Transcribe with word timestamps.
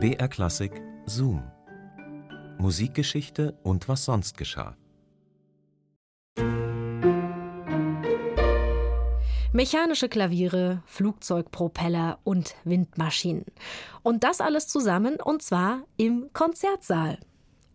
BR 0.00 0.28
Klassik 0.28 0.80
Zoom. 1.06 1.42
Musikgeschichte 2.58 3.58
und 3.64 3.88
was 3.88 4.04
sonst 4.04 4.38
geschah. 4.38 4.76
Mechanische 9.52 10.08
Klaviere, 10.08 10.84
Flugzeugpropeller 10.86 12.20
und 12.22 12.54
Windmaschinen. 12.62 13.44
Und 14.04 14.22
das 14.22 14.40
alles 14.40 14.68
zusammen 14.68 15.16
und 15.20 15.42
zwar 15.42 15.82
im 15.96 16.30
Konzertsaal. 16.32 17.18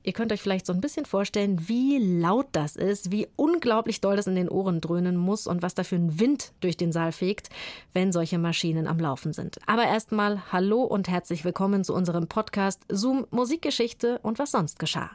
Ihr 0.06 0.12
könnt 0.12 0.34
euch 0.34 0.42
vielleicht 0.42 0.66
so 0.66 0.74
ein 0.74 0.82
bisschen 0.82 1.06
vorstellen, 1.06 1.70
wie 1.70 1.98
laut 1.98 2.48
das 2.52 2.76
ist, 2.76 3.10
wie 3.10 3.28
unglaublich 3.38 4.02
doll 4.02 4.18
das 4.18 4.28
in 4.28 4.36
den 4.36 4.50
Ohren 4.50 4.82
dröhnen 4.82 5.16
muss 5.16 5.48
und 5.48 5.62
was 5.62 5.76
da 5.76 5.86
für 5.86 5.96
ein 5.96 6.20
Wind 6.20 6.52
durch 6.60 6.76
den 6.76 6.92
Saal 6.92 7.14
fegt, 7.14 7.48
wenn 7.94 8.12
solche 8.12 8.38
Maschinen 8.38 8.86
am 8.86 9.00
Laufen 9.00 9.32
sind. 9.32 9.60
Aber 9.66 9.86
erstmal 9.86 10.52
hallo 10.52 10.84
und 10.84 11.08
herzlich 11.08 11.46
willkommen 11.46 11.86
zu 11.86 11.94
unserem 11.94 12.28
Podcast 12.28 12.82
Zoom 12.90 13.26
Musikgeschichte 13.32 14.20
und 14.24 14.40
was 14.40 14.52
sonst 14.52 14.78
geschah. 14.78 15.10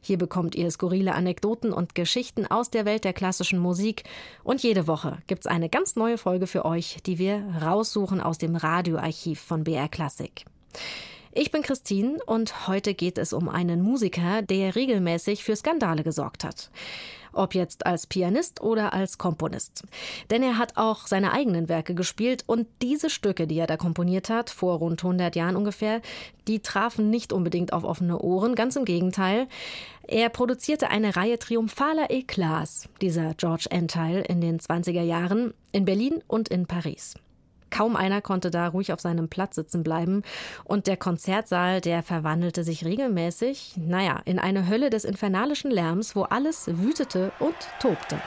Hier 0.00 0.18
bekommt 0.18 0.54
ihr 0.54 0.70
skurrile 0.70 1.16
Anekdoten 1.16 1.72
und 1.72 1.96
Geschichten 1.96 2.46
aus 2.46 2.70
der 2.70 2.84
Welt 2.84 3.02
der 3.02 3.14
klassischen 3.14 3.58
Musik 3.58 4.04
und 4.44 4.62
jede 4.62 4.86
Woche 4.86 5.18
gibt's 5.26 5.48
eine 5.48 5.68
ganz 5.68 5.96
neue 5.96 6.16
Folge 6.16 6.46
für 6.46 6.64
euch, 6.64 6.98
die 7.04 7.18
wir 7.18 7.42
raussuchen 7.60 8.20
aus 8.20 8.38
dem 8.38 8.54
Radioarchiv 8.54 9.40
von 9.40 9.64
BR 9.64 9.88
Classic. 9.88 10.44
Ich 11.32 11.50
bin 11.50 11.60
Christine 11.62 12.18
und 12.24 12.68
heute 12.68 12.94
geht 12.94 13.18
es 13.18 13.34
um 13.34 13.50
einen 13.50 13.82
Musiker, 13.82 14.40
der 14.40 14.74
regelmäßig 14.74 15.44
für 15.44 15.54
Skandale 15.56 16.02
gesorgt 16.02 16.42
hat. 16.42 16.70
Ob 17.34 17.54
jetzt 17.54 17.84
als 17.84 18.06
Pianist 18.06 18.62
oder 18.62 18.94
als 18.94 19.18
Komponist. 19.18 19.84
Denn 20.30 20.42
er 20.42 20.56
hat 20.56 20.78
auch 20.78 21.06
seine 21.06 21.32
eigenen 21.32 21.68
Werke 21.68 21.94
gespielt 21.94 22.44
und 22.46 22.66
diese 22.80 23.10
Stücke, 23.10 23.46
die 23.46 23.58
er 23.58 23.66
da 23.66 23.76
komponiert 23.76 24.30
hat, 24.30 24.48
vor 24.48 24.78
rund 24.78 25.04
100 25.04 25.36
Jahren 25.36 25.54
ungefähr, 25.54 26.00
die 26.48 26.60
trafen 26.60 27.10
nicht 27.10 27.32
unbedingt 27.32 27.74
auf 27.74 27.84
offene 27.84 28.18
Ohren, 28.18 28.54
ganz 28.54 28.76
im 28.76 28.86
Gegenteil. 28.86 29.48
Er 30.04 30.30
produzierte 30.30 30.88
eine 30.88 31.14
Reihe 31.14 31.38
triumphaler 31.38 32.10
Eklats, 32.10 32.88
dieser 33.02 33.34
George 33.34 33.66
Entile, 33.68 34.22
in 34.22 34.40
den 34.40 34.58
20er 34.58 35.02
Jahren 35.02 35.52
in 35.72 35.84
Berlin 35.84 36.24
und 36.26 36.48
in 36.48 36.66
Paris. 36.66 37.14
Kaum 37.70 37.96
einer 37.96 38.20
konnte 38.20 38.50
da 38.50 38.68
ruhig 38.68 38.92
auf 38.92 39.00
seinem 39.00 39.28
Platz 39.28 39.56
sitzen 39.56 39.82
bleiben. 39.82 40.22
Und 40.64 40.86
der 40.86 40.96
Konzertsaal, 40.96 41.80
der 41.80 42.02
verwandelte 42.02 42.64
sich 42.64 42.84
regelmäßig, 42.84 43.74
naja, 43.76 44.20
in 44.24 44.38
eine 44.38 44.68
Hölle 44.68 44.90
des 44.90 45.04
infernalischen 45.04 45.70
Lärms, 45.70 46.16
wo 46.16 46.22
alles 46.22 46.68
wütete 46.68 47.32
und 47.38 47.56
tobte. 47.80 48.18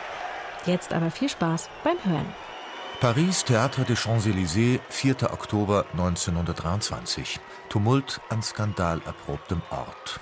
Jetzt 0.66 0.94
aber 0.94 1.12
viel 1.12 1.30
Spaß 1.30 1.69
beim 1.84 1.97
Hören. 2.03 2.28
Paris, 3.00 3.44
Théâtre 3.44 3.84
des 3.84 3.97
Champs-Élysées, 3.97 4.80
4. 4.89 5.34
Oktober 5.34 5.86
1923. 5.94 7.39
Tumult 7.67 8.22
an 8.30 8.44
skandalerprobtem 8.44 9.62
Ort. 9.72 10.19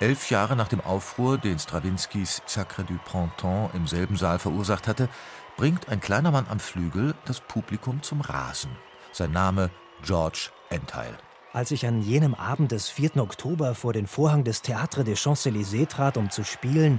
Elf 0.00 0.30
Jahre 0.30 0.56
nach 0.56 0.68
dem 0.68 0.80
Aufruhr, 0.80 1.36
den 1.36 1.58
Strawinskys 1.58 2.40
Sacre 2.46 2.84
du 2.84 2.96
Printemps 3.04 3.74
im 3.74 3.86
selben 3.86 4.16
Saal 4.16 4.38
verursacht 4.38 4.88
hatte, 4.88 5.10
bringt 5.58 5.90
ein 5.90 6.00
kleiner 6.00 6.30
Mann 6.30 6.46
am 6.48 6.58
Flügel 6.58 7.14
das 7.26 7.40
Publikum 7.40 8.02
zum 8.02 8.22
Rasen. 8.22 8.70
Sein 9.12 9.32
Name 9.32 9.68
George 10.02 10.48
Entile. 10.70 11.18
Als 11.52 11.70
ich 11.70 11.86
an 11.86 12.00
jenem 12.00 12.34
Abend 12.34 12.72
des 12.72 12.88
4. 12.88 13.18
Oktober 13.18 13.74
vor 13.74 13.92
den 13.92 14.06
Vorhang 14.06 14.42
des 14.42 14.64
Théâtre 14.64 15.02
des 15.02 15.20
Champs-Élysées 15.20 15.86
trat, 15.86 16.16
um 16.16 16.30
zu 16.30 16.44
spielen, 16.44 16.98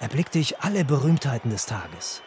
erblickte 0.00 0.38
ich 0.38 0.60
alle 0.60 0.84
Berühmtheiten 0.84 1.50
des 1.50 1.64
Tages. 1.64 2.20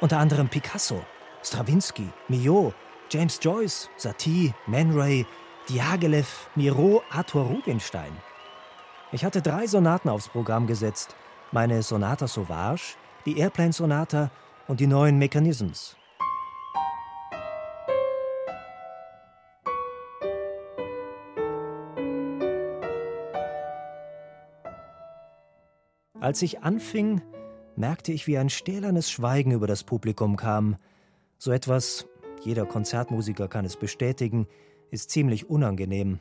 Unter 0.00 0.16
anderem 0.16 0.48
Picasso, 0.48 1.04
Stravinsky, 1.42 2.08
Millot, 2.28 2.74
James 3.10 3.38
Joyce, 3.42 3.90
Satie, 3.98 4.54
Man 4.66 4.98
Ray, 4.98 5.26
Diaghilev, 5.68 6.48
Miro, 6.54 7.02
Arthur 7.10 7.42
Rubinstein. 7.42 8.16
Ich 9.14 9.26
hatte 9.26 9.42
drei 9.42 9.66
Sonaten 9.66 10.08
aufs 10.08 10.28
Programm 10.28 10.66
gesetzt. 10.66 11.14
Meine 11.50 11.82
Sonata 11.82 12.26
Sauvage, 12.26 12.96
die 13.26 13.36
Airplane-Sonata 13.36 14.30
und 14.68 14.80
die 14.80 14.86
neuen 14.86 15.18
Mechanisms. 15.18 15.96
Als 26.18 26.40
ich 26.40 26.62
anfing, 26.62 27.20
merkte 27.76 28.12
ich, 28.12 28.26
wie 28.26 28.38
ein 28.38 28.48
stählernes 28.48 29.10
Schweigen 29.10 29.50
über 29.50 29.66
das 29.66 29.84
Publikum 29.84 30.36
kam. 30.36 30.76
So 31.36 31.52
etwas, 31.52 32.06
jeder 32.44 32.64
Konzertmusiker 32.64 33.48
kann 33.48 33.66
es 33.66 33.76
bestätigen, 33.76 34.46
ist 34.90 35.10
ziemlich 35.10 35.50
unangenehm. 35.50 36.18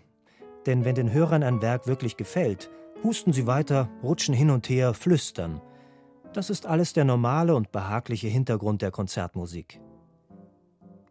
Denn 0.65 0.83
wenn 0.83 0.95
den 0.95 1.13
Hörern 1.13 1.41
ein 1.41 1.61
Werk 1.61 1.87
wirklich 1.87 2.17
gefällt, 2.17 2.69
husten 3.03 3.33
sie 3.33 3.47
weiter, 3.47 3.89
rutschen 4.03 4.33
hin 4.33 4.49
und 4.49 4.69
her, 4.69 4.93
flüstern. 4.93 5.61
Das 6.33 6.49
ist 6.49 6.65
alles 6.65 6.93
der 6.93 7.03
normale 7.03 7.55
und 7.55 7.71
behagliche 7.71 8.27
Hintergrund 8.27 8.81
der 8.81 8.91
Konzertmusik. 8.91 9.81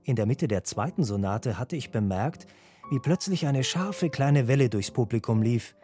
In 0.04 0.16
der 0.16 0.26
Mitte 0.26 0.48
der 0.48 0.64
zweiten 0.64 1.04
Sonate 1.04 1.58
hatte 1.58 1.76
ich 1.76 1.90
bemerkt, 1.90 2.46
wie 2.90 2.98
plötzlich 2.98 3.46
eine 3.46 3.64
scharfe 3.64 4.08
kleine 4.08 4.48
Welle 4.48 4.68
durchs 4.68 4.90
Publikum 4.90 5.42
lief. 5.42 5.76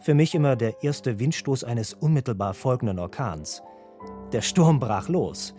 Für 0.00 0.14
mich 0.14 0.34
immer 0.34 0.56
der 0.56 0.82
erste 0.82 1.18
Windstoß 1.18 1.64
eines 1.64 1.92
unmittelbar 1.92 2.54
folgenden 2.54 2.98
Orkans. 2.98 3.62
Der 4.32 4.40
Sturm 4.40 4.80
brach 4.80 5.08
los. 5.08 5.54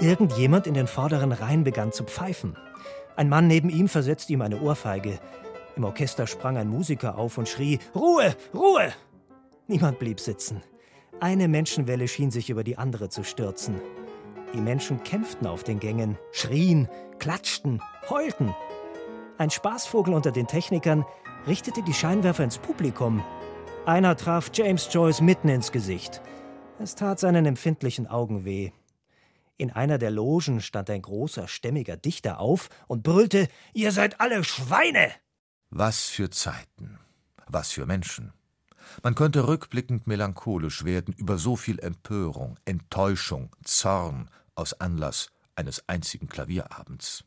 Irgendjemand 0.00 0.66
in 0.66 0.74
den 0.74 0.86
vorderen 0.86 1.32
Reihen 1.32 1.64
begann 1.64 1.92
zu 1.92 2.04
pfeifen. 2.04 2.56
Ein 3.16 3.28
Mann 3.28 3.46
neben 3.46 3.70
ihm 3.70 3.88
versetzte 3.88 4.32
ihm 4.32 4.42
eine 4.42 4.60
Ohrfeige. 4.60 5.18
Im 5.76 5.84
Orchester 5.84 6.26
sprang 6.26 6.56
ein 6.56 6.68
Musiker 6.68 7.16
auf 7.16 7.38
und 7.38 7.48
schrie: 7.48 7.78
Ruhe, 7.94 8.34
Ruhe! 8.52 8.92
Niemand 9.70 9.98
blieb 9.98 10.18
sitzen. 10.18 10.62
Eine 11.20 11.46
Menschenwelle 11.46 12.08
schien 12.08 12.30
sich 12.30 12.48
über 12.48 12.64
die 12.64 12.78
andere 12.78 13.10
zu 13.10 13.22
stürzen. 13.22 13.80
Die 14.54 14.62
Menschen 14.62 15.02
kämpften 15.02 15.46
auf 15.46 15.62
den 15.62 15.78
Gängen, 15.78 16.16
schrien, 16.32 16.88
klatschten, 17.18 17.82
heulten. 18.08 18.54
Ein 19.36 19.50
Spaßvogel 19.50 20.14
unter 20.14 20.32
den 20.32 20.46
Technikern 20.46 21.04
richtete 21.46 21.82
die 21.82 21.92
Scheinwerfer 21.92 22.44
ins 22.44 22.56
Publikum. 22.56 23.22
Einer 23.84 24.16
traf 24.16 24.50
James 24.54 24.88
Joyce 24.90 25.20
mitten 25.20 25.50
ins 25.50 25.70
Gesicht. 25.70 26.22
Es 26.78 26.94
tat 26.94 27.20
seinen 27.20 27.44
empfindlichen 27.44 28.06
Augen 28.06 28.46
weh. 28.46 28.70
In 29.58 29.70
einer 29.70 29.98
der 29.98 30.10
Logen 30.10 30.62
stand 30.62 30.88
ein 30.88 31.02
großer, 31.02 31.46
stämmiger 31.46 31.98
Dichter 31.98 32.40
auf 32.40 32.70
und 32.86 33.02
brüllte: 33.02 33.48
Ihr 33.74 33.92
seid 33.92 34.18
alle 34.18 34.44
Schweine! 34.44 35.10
Was 35.68 36.06
für 36.06 36.30
Zeiten, 36.30 36.98
was 37.46 37.72
für 37.72 37.84
Menschen. 37.84 38.32
Man 39.02 39.14
könnte 39.14 39.46
rückblickend 39.46 40.06
melancholisch 40.06 40.84
werden 40.84 41.14
über 41.14 41.38
so 41.38 41.56
viel 41.56 41.78
Empörung, 41.78 42.58
Enttäuschung, 42.64 43.54
Zorn 43.64 44.30
aus 44.54 44.74
Anlass 44.74 45.30
eines 45.54 45.88
einzigen 45.88 46.28
Klavierabends. 46.28 47.24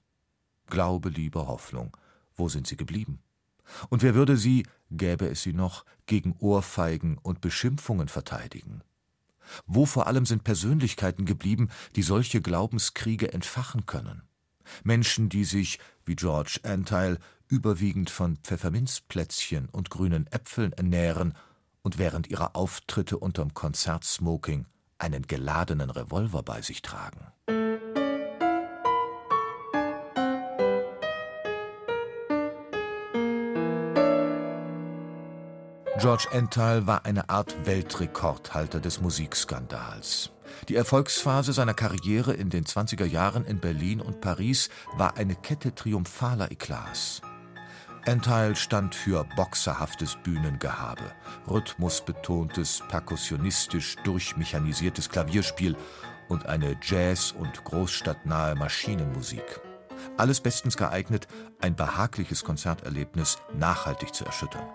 Glaube, 0.67 1.09
Liebe, 1.09 1.47
Hoffnung, 1.47 1.95
wo 2.35 2.49
sind 2.49 2.67
sie 2.67 2.77
geblieben? 2.77 3.19
Und 3.89 4.03
wer 4.03 4.15
würde 4.15 4.37
sie, 4.37 4.65
gäbe 4.89 5.27
es 5.27 5.43
sie 5.43 5.53
noch, 5.53 5.85
gegen 6.05 6.35
Ohrfeigen 6.39 7.17
und 7.17 7.41
Beschimpfungen 7.41 8.07
verteidigen? 8.07 8.81
Wo 9.65 9.85
vor 9.85 10.07
allem 10.07 10.25
sind 10.25 10.43
Persönlichkeiten 10.43 11.25
geblieben, 11.25 11.69
die 11.95 12.03
solche 12.03 12.41
Glaubenskriege 12.41 13.33
entfachen 13.33 13.85
können? 13.85 14.23
Menschen, 14.83 15.29
die 15.29 15.43
sich, 15.43 15.79
wie 16.05 16.15
George 16.15 16.59
Antile, 16.63 17.19
überwiegend 17.47 18.09
von 18.09 18.37
Pfefferminzplätzchen 18.37 19.67
und 19.69 19.89
grünen 19.89 20.27
Äpfeln 20.27 20.71
ernähren 20.73 21.33
und 21.83 21.97
während 21.97 22.27
ihrer 22.27 22.55
Auftritte 22.55 23.17
unterm 23.17 23.53
Konzertsmoking 23.53 24.65
einen 24.97 25.23
geladenen 25.23 25.89
Revolver 25.89 26.43
bei 26.43 26.61
sich 26.61 26.81
tragen. 26.81 27.31
George 36.01 36.27
Entile 36.31 36.87
war 36.87 37.05
eine 37.05 37.29
Art 37.29 37.67
Weltrekordhalter 37.67 38.79
des 38.79 39.01
Musikskandals. 39.01 40.31
Die 40.67 40.75
Erfolgsphase 40.75 41.53
seiner 41.53 41.75
Karriere 41.75 42.33
in 42.33 42.49
den 42.49 42.65
20er 42.65 43.05
Jahren 43.05 43.45
in 43.45 43.59
Berlin 43.59 44.01
und 44.01 44.19
Paris 44.19 44.69
war 44.97 45.17
eine 45.17 45.35
Kette 45.35 45.75
triumphaler 45.75 46.51
Eklats. 46.51 47.21
Entile 48.05 48.55
stand 48.55 48.95
für 48.95 49.23
boxerhaftes 49.35 50.17
Bühnengehabe, 50.23 51.03
rhythmusbetontes, 51.47 52.81
perkussionistisch 52.89 53.95
durchmechanisiertes 54.03 55.07
Klavierspiel 55.07 55.77
und 56.27 56.47
eine 56.47 56.77
Jazz- 56.81 57.31
und 57.31 57.63
großstadtnahe 57.63 58.55
Maschinenmusik. 58.55 59.61
Alles 60.17 60.41
bestens 60.41 60.77
geeignet, 60.77 61.27
ein 61.61 61.75
behagliches 61.75 62.43
Konzerterlebnis 62.43 63.37
nachhaltig 63.53 64.15
zu 64.15 64.25
erschüttern. 64.25 64.67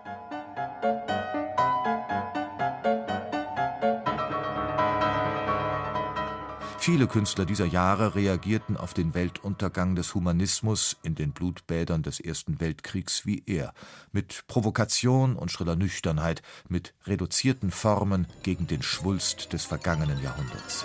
Viele 6.87 7.09
Künstler 7.09 7.47
dieser 7.47 7.67
Jahre 7.67 8.15
reagierten 8.15 8.77
auf 8.77 8.95
den 8.95 9.13
Weltuntergang 9.13 9.97
des 9.97 10.15
Humanismus 10.15 10.97
in 11.03 11.17
den 11.17 11.33
Blutbädern 11.33 12.05
des 12.05 12.21
Ersten 12.21 12.61
Weltkriegs 12.61 13.27
wie 13.27 13.43
er, 13.45 13.75
mit 14.13 14.45
Provokation 14.47 15.35
und 15.35 15.51
schriller 15.51 15.75
Nüchternheit, 15.75 16.43
mit 16.69 16.95
reduzierten 17.05 17.73
Formen 17.73 18.29
gegen 18.45 18.69
den 18.69 18.83
Schwulst 18.83 19.53
des 19.53 19.65
vergangenen 19.65 20.23
Jahrhunderts. 20.23 20.85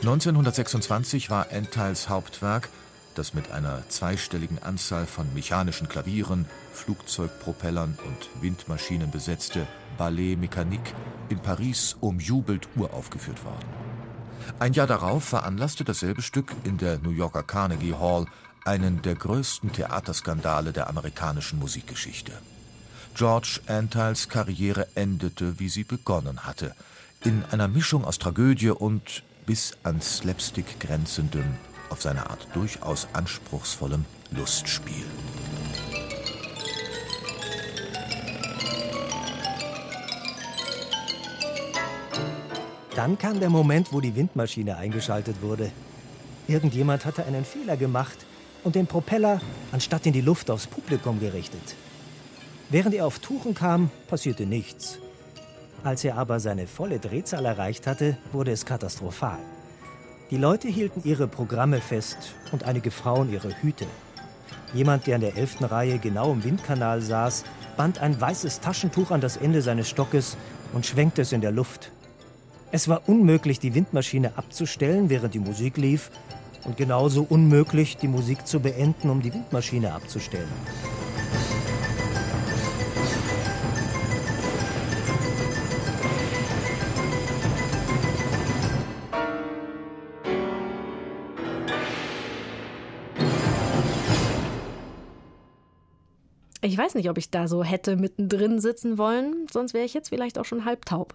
1926 0.00 1.30
war 1.30 1.52
Enteils 1.52 2.08
Hauptwerk, 2.08 2.70
das 3.14 3.34
mit 3.34 3.52
einer 3.52 3.88
zweistelligen 3.88 4.60
Anzahl 4.60 5.06
von 5.06 5.32
mechanischen 5.32 5.88
Klavieren, 5.88 6.46
Flugzeugpropellern 6.72 7.96
und 8.04 8.42
Windmaschinen 8.42 9.12
besetzte 9.12 9.68
Ballet 9.98 10.36
Mécanique 10.36 10.94
in 11.28 11.38
Paris 11.38 11.96
umjubelt 12.00 12.68
uraufgeführt 12.76 13.44
worden. 13.44 13.66
Ein 14.58 14.72
Jahr 14.72 14.86
darauf 14.86 15.24
veranlasste 15.24 15.84
dasselbe 15.84 16.22
Stück 16.22 16.52
in 16.64 16.78
der 16.78 16.98
New 16.98 17.10
Yorker 17.10 17.42
Carnegie 17.42 17.94
Hall 17.94 18.26
einen 18.64 19.02
der 19.02 19.14
größten 19.14 19.72
Theaterskandale 19.72 20.72
der 20.72 20.88
amerikanischen 20.88 21.58
Musikgeschichte. 21.58 22.32
George 23.14 23.60
Antheils 23.66 24.28
Karriere 24.28 24.86
endete, 24.94 25.58
wie 25.58 25.68
sie 25.68 25.84
begonnen 25.84 26.44
hatte, 26.46 26.74
in 27.24 27.44
einer 27.50 27.68
Mischung 27.68 28.04
aus 28.04 28.18
Tragödie 28.18 28.70
und 28.70 29.22
bis 29.46 29.76
an 29.82 30.00
Slapstick 30.00 30.80
grenzendem, 30.80 31.56
auf 31.90 32.00
seine 32.00 32.30
Art 32.30 32.46
durchaus 32.54 33.06
anspruchsvollem 33.12 34.04
Lustspiel. 34.30 35.04
Dann 42.94 43.16
kam 43.16 43.40
der 43.40 43.48
Moment, 43.48 43.92
wo 43.92 44.00
die 44.00 44.14
Windmaschine 44.14 44.76
eingeschaltet 44.76 45.40
wurde. 45.40 45.70
Irgendjemand 46.46 47.06
hatte 47.06 47.24
einen 47.24 47.44
Fehler 47.44 47.78
gemacht 47.78 48.26
und 48.64 48.74
den 48.74 48.86
Propeller 48.86 49.40
anstatt 49.72 50.04
in 50.06 50.12
die 50.12 50.20
Luft 50.20 50.50
aufs 50.50 50.66
Publikum 50.66 51.18
gerichtet. 51.18 51.74
Während 52.68 52.94
er 52.94 53.06
auf 53.06 53.18
Touren 53.18 53.54
kam, 53.54 53.90
passierte 54.08 54.44
nichts. 54.44 54.98
Als 55.84 56.04
er 56.04 56.18
aber 56.18 56.38
seine 56.38 56.66
volle 56.66 56.98
Drehzahl 56.98 57.44
erreicht 57.46 57.86
hatte, 57.86 58.18
wurde 58.30 58.52
es 58.52 58.66
katastrophal. 58.66 59.38
Die 60.30 60.36
Leute 60.36 60.68
hielten 60.68 61.02
ihre 61.04 61.28
Programme 61.28 61.80
fest 61.80 62.34
und 62.52 62.64
einige 62.64 62.90
Frauen 62.90 63.32
ihre 63.32 63.50
Hüte. 63.62 63.86
Jemand, 64.74 65.06
der 65.06 65.16
in 65.16 65.22
der 65.22 65.36
elften 65.36 65.64
Reihe 65.64 65.98
genau 65.98 66.32
im 66.32 66.44
Windkanal 66.44 67.00
saß, 67.00 67.44
band 67.76 67.98
ein 68.00 68.20
weißes 68.20 68.60
Taschentuch 68.60 69.10
an 69.10 69.20
das 69.20 69.36
Ende 69.36 69.62
seines 69.62 69.88
Stockes 69.88 70.36
und 70.72 70.86
schwenkte 70.86 71.22
es 71.22 71.32
in 71.32 71.40
der 71.40 71.52
Luft. 71.52 71.90
Es 72.74 72.88
war 72.88 73.02
unmöglich, 73.06 73.60
die 73.60 73.74
Windmaschine 73.74 74.38
abzustellen, 74.38 75.10
während 75.10 75.34
die 75.34 75.40
Musik 75.40 75.76
lief, 75.76 76.10
und 76.64 76.78
genauso 76.78 77.26
unmöglich, 77.28 77.98
die 77.98 78.08
Musik 78.08 78.46
zu 78.46 78.60
beenden, 78.60 79.10
um 79.10 79.20
die 79.20 79.34
Windmaschine 79.34 79.92
abzustellen. 79.92 80.48
Ich 96.64 96.78
weiß 96.78 96.94
nicht, 96.94 97.10
ob 97.10 97.18
ich 97.18 97.28
da 97.28 97.48
so 97.48 97.64
hätte 97.64 97.96
mittendrin 97.96 98.60
sitzen 98.60 98.96
wollen, 98.96 99.48
sonst 99.52 99.74
wäre 99.74 99.84
ich 99.84 99.94
jetzt 99.94 100.10
vielleicht 100.10 100.38
auch 100.38 100.44
schon 100.44 100.64
halbtaub. 100.64 101.12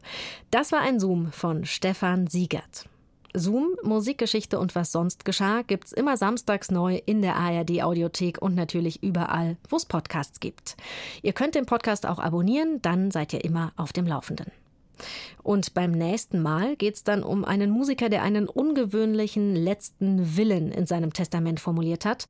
Das 0.52 0.74
war 0.74 0.82
ein 0.82 1.00
Zoom 1.00 1.32
von 1.32 1.64
Stefan 1.64 2.28
Siegert. 2.28 2.90
Zoom, 3.34 3.78
Musikgeschichte 3.82 4.60
und 4.60 4.76
was 4.76 4.92
sonst 4.92 5.24
geschah, 5.24 5.62
gibt's 5.62 5.94
immer 5.94 6.18
samstags 6.18 6.70
neu 6.70 7.00
in 7.06 7.22
der 7.22 7.38
ARD 7.38 7.82
Audiothek 7.82 8.42
und 8.42 8.56
natürlich 8.56 9.04
überall, 9.04 9.56
wo 9.70 9.78
es 9.78 9.86
Podcasts 9.86 10.42
gibt. 10.42 10.76
Ihr 11.22 11.32
könnt 11.34 11.56
den 11.56 11.66
Podcast 11.66 12.06
auch 12.06 12.20
abonnieren, 12.20 12.82
dann 12.82 13.10
seid 13.12 13.32
ihr 13.32 13.46
immer 13.46 13.72
auf 13.78 13.94
dem 13.94 14.06
Laufenden. 14.06 14.52
Und 15.44 15.74
beim 15.74 15.92
nächsten 15.92 16.42
Mal 16.42 16.76
geht 16.76 16.96
es 16.96 17.04
dann 17.04 17.24
um 17.24 17.46
einen 17.46 17.70
Musiker, 17.70 18.10
der 18.10 18.24
einen 18.24 18.48
ungewöhnlichen 18.48 19.56
letzten 19.56 20.38
Willen 20.38 20.72
in 20.72 20.86
seinem 20.86 21.14
Testament 21.14 21.60
formuliert 21.60 22.06
hat. 22.06 22.30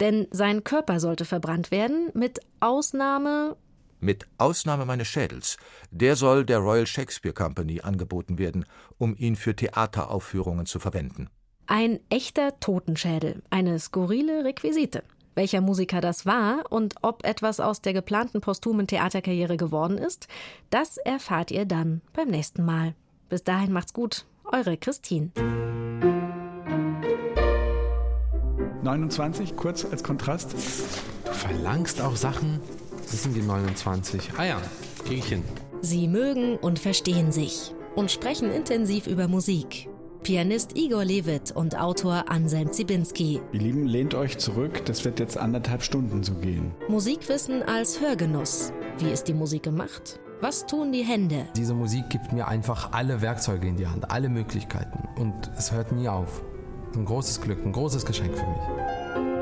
Denn 0.00 0.26
sein 0.30 0.64
Körper 0.64 1.00
sollte 1.00 1.24
verbrannt 1.24 1.70
werden, 1.70 2.10
mit 2.14 2.40
Ausnahme. 2.60 3.56
Mit 4.00 4.26
Ausnahme 4.38 4.84
meines 4.84 5.08
Schädels. 5.08 5.56
Der 5.90 6.16
soll 6.16 6.44
der 6.44 6.58
Royal 6.58 6.86
Shakespeare 6.86 7.34
Company 7.34 7.80
angeboten 7.80 8.38
werden, 8.38 8.66
um 8.98 9.16
ihn 9.16 9.36
für 9.36 9.56
Theateraufführungen 9.56 10.66
zu 10.66 10.78
verwenden. 10.78 11.28
Ein 11.66 11.98
echter 12.10 12.60
Totenschädel, 12.60 13.42
eine 13.50 13.78
skurrile 13.80 14.44
Requisite. 14.44 15.02
Welcher 15.36 15.60
Musiker 15.60 16.00
das 16.00 16.24
war 16.24 16.64
und 16.70 16.94
ob 17.02 17.24
etwas 17.26 17.60
aus 17.60 17.82
der 17.82 17.92
geplanten 17.92 18.40
posthumen 18.40 18.86
Theaterkarriere 18.86 19.58
geworden 19.58 19.98
ist, 19.98 20.28
das 20.70 20.96
erfahrt 20.96 21.50
ihr 21.50 21.66
dann 21.66 22.00
beim 22.14 22.28
nächsten 22.28 22.64
Mal. 22.64 22.94
Bis 23.28 23.44
dahin 23.44 23.70
macht's 23.70 23.92
gut. 23.92 24.24
Eure 24.50 24.78
Christine. 24.78 25.30
29, 28.82 29.56
kurz 29.56 29.84
als 29.84 30.02
Kontrast. 30.02 30.54
Du 30.54 31.32
verlangst 31.32 32.00
auch 32.00 32.16
Sachen. 32.16 32.60
Das 33.02 33.22
sind 33.22 33.36
die 33.36 33.42
29. 33.42 34.32
Ah 34.38 34.44
ja, 34.44 34.62
krieg 35.04 35.18
ich 35.18 35.26
hin. 35.26 35.44
Sie 35.82 36.08
mögen 36.08 36.56
und 36.56 36.78
verstehen 36.78 37.30
sich 37.30 37.74
und 37.94 38.10
sprechen 38.10 38.50
intensiv 38.50 39.06
über 39.06 39.28
Musik. 39.28 39.90
Pianist 40.22 40.76
Igor 40.76 41.04
Levit 41.04 41.52
und 41.52 41.78
Autor 41.78 42.24
Anselm 42.28 42.72
Zibinski. 42.72 43.40
Ihr 43.52 43.60
Lieben, 43.60 43.86
lehnt 43.86 44.14
euch 44.14 44.38
zurück, 44.38 44.84
das 44.84 45.04
wird 45.04 45.20
jetzt 45.20 45.38
anderthalb 45.38 45.82
Stunden 45.82 46.22
so 46.22 46.34
gehen. 46.34 46.72
Musikwissen 46.88 47.62
als 47.62 48.00
Hörgenuss. 48.00 48.72
Wie 48.98 49.10
ist 49.10 49.24
die 49.28 49.34
Musik 49.34 49.62
gemacht? 49.62 50.20
Was 50.40 50.66
tun 50.66 50.92
die 50.92 51.02
Hände? 51.02 51.46
Diese 51.56 51.74
Musik 51.74 52.10
gibt 52.10 52.32
mir 52.32 52.46
einfach 52.46 52.92
alle 52.92 53.22
Werkzeuge 53.22 53.66
in 53.66 53.76
die 53.76 53.86
Hand, 53.86 54.10
alle 54.10 54.28
Möglichkeiten. 54.28 55.08
Und 55.18 55.50
es 55.56 55.72
hört 55.72 55.92
nie 55.92 56.08
auf. 56.08 56.42
Ein 56.94 57.04
großes 57.04 57.40
Glück, 57.40 57.64
ein 57.64 57.72
großes 57.72 58.04
Geschenk 58.04 58.36
für 58.36 58.46
mich. 58.46 59.35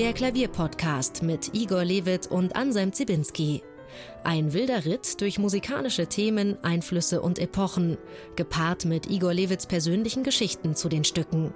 Der 0.00 0.14
Klavierpodcast 0.14 1.22
mit 1.22 1.52
Igor 1.52 1.84
Levit 1.84 2.26
und 2.26 2.56
Anselm 2.56 2.90
Zibinski. 2.90 3.62
Ein 4.24 4.54
wilder 4.54 4.86
Ritt 4.86 5.20
durch 5.20 5.38
musikalische 5.38 6.06
Themen, 6.06 6.56
Einflüsse 6.64 7.20
und 7.20 7.38
Epochen, 7.38 7.98
gepaart 8.34 8.86
mit 8.86 9.10
Igor 9.10 9.34
Levits 9.34 9.66
persönlichen 9.66 10.24
Geschichten 10.24 10.74
zu 10.74 10.88
den 10.88 11.04
Stücken. 11.04 11.52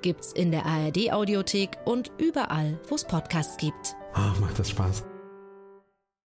Gibt's 0.00 0.32
in 0.32 0.52
der 0.52 0.64
ARD 0.64 1.12
Audiothek 1.12 1.76
und 1.84 2.10
überall, 2.16 2.80
wo 2.88 2.94
es 2.94 3.04
Podcasts 3.04 3.58
gibt. 3.58 3.94
Oh, 4.16 4.40
macht 4.40 4.58
das 4.58 4.70
Spaß. 4.70 5.04